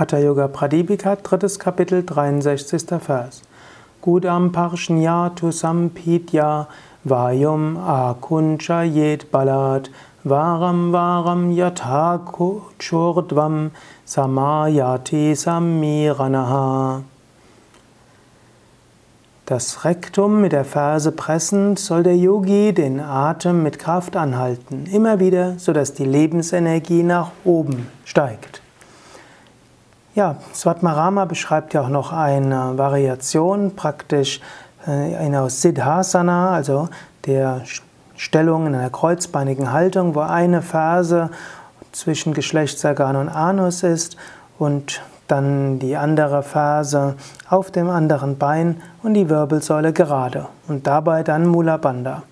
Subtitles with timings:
[0.00, 2.98] Hatha Yoga Pradipika, drittes Kapitel, 63.
[3.06, 3.42] Vers.
[4.00, 6.68] Gudam Parshnyatu Sampidya
[7.06, 9.90] Vayum Akuncha Yed Balat
[10.24, 13.72] Varam Varam Yathaku Churdvam
[14.06, 17.02] Samayati Samiranaha.
[19.44, 25.20] Das Rektum mit der Ferse pressend soll der Yogi den Atem mit Kraft anhalten, immer
[25.20, 28.62] wieder, sodass die Lebensenergie nach oben steigt.
[30.16, 34.40] Ja, Svatmarama beschreibt ja auch noch eine Variation, praktisch
[34.84, 36.88] äh, eine aus Siddhasana, also
[37.26, 37.62] der
[38.16, 41.30] Stellung in einer kreuzbeinigen Haltung, wo eine Ferse
[41.92, 44.16] zwischen Geschlechtsorgan und Anus ist
[44.58, 47.14] und dann die andere Ferse
[47.48, 52.24] auf dem anderen Bein und die Wirbelsäule gerade und dabei dann Mula Bandha.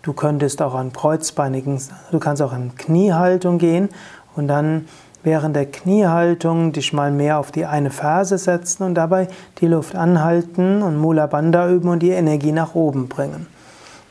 [0.00, 3.90] Du könntest auch an kreuzbeinigen, du kannst auch in Kniehaltung gehen
[4.36, 4.88] und dann
[5.26, 9.26] während der Kniehaltung dich mal mehr auf die eine Ferse setzen und dabei
[9.58, 13.48] die Luft anhalten und Mula Bandha üben und die Energie nach oben bringen.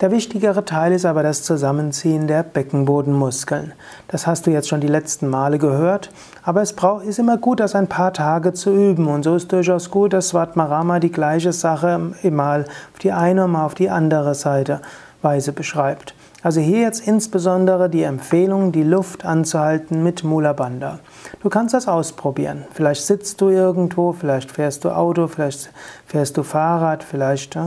[0.01, 3.71] Der wichtigere Teil ist aber das Zusammenziehen der Beckenbodenmuskeln.
[4.09, 6.11] Das hast du jetzt schon die letzten Male gehört,
[6.43, 9.07] aber es ist immer gut, das ein paar Tage zu üben.
[9.07, 13.51] Und so ist durchaus gut, dass Svatmarama die gleiche Sache mal auf die eine und
[13.51, 14.81] mal auf die andere Seite
[15.21, 16.13] Weise beschreibt.
[16.45, 20.99] Also hier jetzt insbesondere die Empfehlung, die Luft anzuhalten mit Mula Bandha.
[21.41, 22.65] Du kannst das ausprobieren.
[22.71, 25.71] Vielleicht sitzt du irgendwo, vielleicht fährst du Auto, vielleicht
[26.05, 27.57] fährst du Fahrrad, vielleicht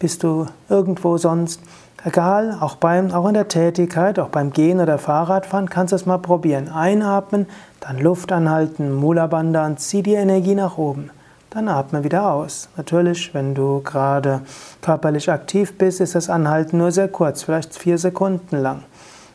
[0.00, 1.60] bist du irgendwo sonst.
[2.04, 6.06] Egal, auch, beim, auch in der Tätigkeit, auch beim Gehen oder Fahrradfahren kannst du es
[6.06, 6.68] mal probieren.
[6.68, 7.46] Einatmen,
[7.80, 11.10] dann Luft anhalten, Mula Bandha und zieh die Energie nach oben
[11.56, 12.68] dann atme wieder aus.
[12.76, 14.42] Natürlich, wenn du gerade
[14.82, 18.82] körperlich aktiv bist, ist das Anhalten nur sehr kurz, vielleicht vier Sekunden lang.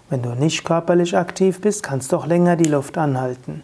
[0.07, 3.63] Wenn du nicht körperlich aktiv bist, kannst du auch länger die Luft anhalten.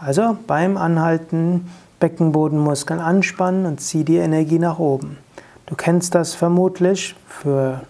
[0.00, 5.18] Also beim Anhalten Beckenbodenmuskeln anspannen und zieh die Energie nach oben.
[5.66, 7.80] Du kennst das vermutlich für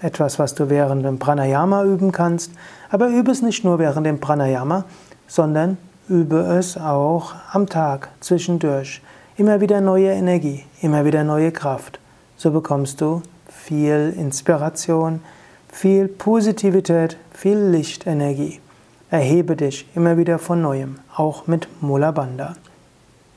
[0.00, 2.52] etwas, was du während dem Pranayama üben kannst,
[2.88, 4.84] aber übe es nicht nur während dem Pranayama,
[5.26, 5.76] sondern
[6.08, 9.02] übe es auch am Tag zwischendurch.
[9.38, 12.00] Immer wieder neue Energie, immer wieder neue Kraft.
[12.36, 15.20] So bekommst du viel Inspiration,
[15.72, 18.58] viel Positivität, viel Lichtenergie.
[19.12, 22.56] Erhebe dich immer wieder von neuem, auch mit Mula Bandha.